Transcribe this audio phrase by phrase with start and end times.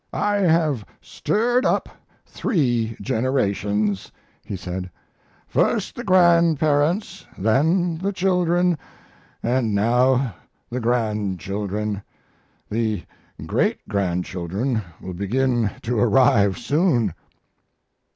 [0.13, 1.87] "I have stirred up
[2.25, 4.11] three generations,"
[4.43, 4.89] he said;
[5.47, 8.79] "first the grandparents, then the children,
[9.43, 10.33] and now
[10.71, 12.01] the grandchildren;
[12.67, 13.03] the
[13.45, 17.13] great grandchildren will begin to arrive soon."